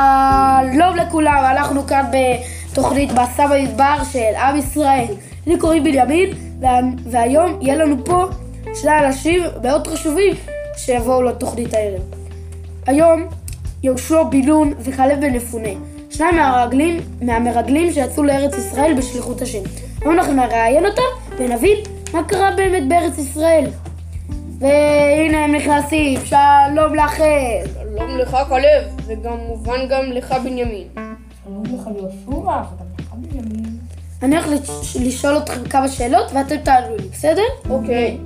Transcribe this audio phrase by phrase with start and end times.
[0.00, 2.04] שלום לכולם, אנחנו כאן
[2.72, 5.04] בתוכנית מסע במדבר של עם ישראל.
[5.46, 6.28] לי קוראים בנימין,
[6.60, 6.68] וה-
[7.10, 8.24] והיום יהיה לנו פה
[8.74, 10.34] שני אנשים מאוד חשובים
[10.76, 12.00] שיבואו לתוכנית הערב.
[12.86, 13.26] היום
[13.82, 15.68] יהושע בן נון וכלב בן יפונה,
[16.10, 19.62] שניים מהמרגלים, מהמרגלים שיצאו לארץ ישראל בשליחות השם.
[20.02, 21.02] היום אנחנו נראיין אותם
[21.38, 21.76] ונבין
[22.12, 23.64] מה קרה באמת בארץ ישראל.
[24.58, 27.87] והנה הם נכנסים, שלום לכם.
[27.98, 30.88] שלום לך כלב, וכמובן גם לך בנימין.
[31.44, 32.62] שלום לך יהושע, וגם
[32.98, 33.76] לך בנימין.
[34.22, 37.42] אני הולך לש- לשאול אתכם כמה שאלות ואתם תענו לי, בסדר?
[37.70, 38.18] אוקיי.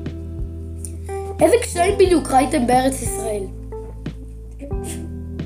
[1.41, 3.43] איזה קשיים בדיוק ראיתם בארץ ישראל?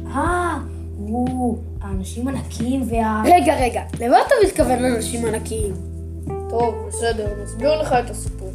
[0.07, 0.57] אה,
[0.99, 3.23] הוא, האנשים ענקים וה...
[3.27, 5.74] רגע, רגע, למה אתה מתכוון אנשים ענקיים?
[6.51, 8.51] טוב, בסדר, נסביר לך את הסיפור.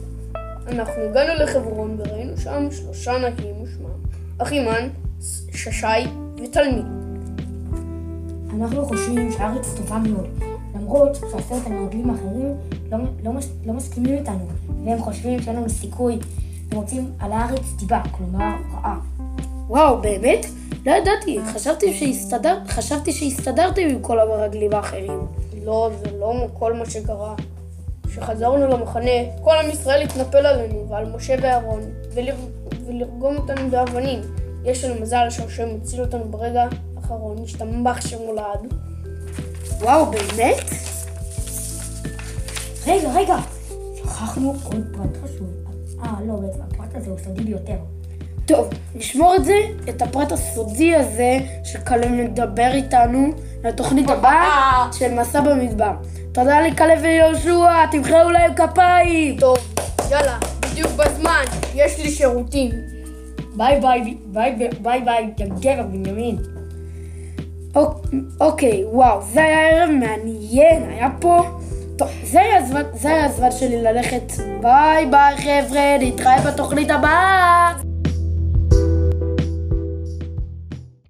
[0.67, 3.89] אנחנו הגענו לחברון וראינו שם שלושה ענקים ושמם
[4.37, 4.89] אחימן,
[5.63, 6.07] ששי
[6.43, 6.85] ותלמיד.
[8.55, 10.29] אנחנו חושבים שהארץ טובה מאוד,
[10.75, 12.55] למרות שעשרת המרגלים האחרים
[12.91, 14.47] לא, לא, מס, לא מסכימים איתנו,
[14.85, 16.19] והם חושבים שאין לנו סיכוי,
[16.71, 18.99] הם רוצים על הארץ דיבה, כלומר רעה.
[19.67, 20.45] וואו, באמת?
[20.85, 22.57] לא ידעתי, חשבתי, שהסתדר...
[22.67, 25.19] חשבתי שהסתדרתם עם כל המרגלים האחרים.
[25.63, 27.35] לא, זה לא כל מה שקרה.
[28.07, 31.81] כשחזרנו למחנה, כל עם ישראל התנפל עלינו ועל משה ואהרון,
[32.13, 32.35] ולר...
[32.87, 34.40] ולרגום אותנו באבנים.
[34.65, 36.67] יש לנו מזל שהשם הציל אותנו ברגע
[36.97, 38.73] האחרון, השתמבח שמולד.
[39.81, 40.69] וואו, באמת?
[42.87, 43.35] רגע, רגע,
[43.95, 45.47] שכחנו עוד פרט חשוב.
[46.03, 47.77] אה, לא, בעצם הפרט הזה הוא סודי ביותר.
[48.45, 49.55] טוב, נשמור את זה,
[49.89, 53.31] את הפרט הסודי הזה, שכלב מדבר איתנו,
[53.63, 55.91] לתוכנית הבאה של מסע במדבר.
[56.31, 59.39] תודה לכלב ויהושע, תמחאו להם כפיים!
[59.39, 59.57] טוב,
[60.11, 61.43] יאללה, בדיוק בזמן,
[61.75, 63.00] יש לי שירותים.
[63.55, 66.37] ביי ביי, ביי ביי, ביי יא גבר בנימין.
[67.75, 68.05] אוק-
[68.39, 71.43] אוקיי, וואו, זה היה ערב מעניין, היה פה...
[71.97, 72.39] טוב, זה
[73.09, 74.23] היה הזמן שלי ללכת.
[74.61, 77.60] ביי ביי חבר'ה, נתראה בתוכנית הבאה!